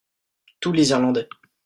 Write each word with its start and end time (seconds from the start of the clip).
Tous 0.59 0.71
les 0.71 0.89
Irlandais. 0.93 1.29